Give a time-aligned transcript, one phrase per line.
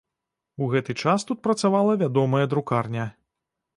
[0.65, 3.05] У гэты час тут працавала вядомая друкарня.